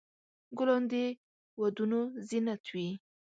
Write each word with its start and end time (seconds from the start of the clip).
ګلان 0.57 0.83
د 0.91 0.93
ودونو 1.61 1.99
زینت 2.27 2.63
وي. 2.73 2.89